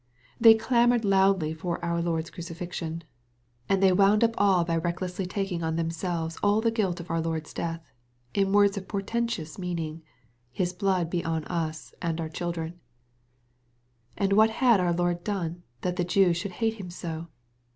[0.39, 3.03] They clamored loudly for our Lord's crucifixion.
[3.69, 7.21] And they wound up all by recklessly taking on themselves all the guilt of our
[7.21, 7.83] Lord's death,
[8.33, 10.01] in words of portentous meaning,"
[10.51, 12.79] His blood be on us and our children/'
[14.17, 17.27] And what had our Lord done, that the Jews should hate Him so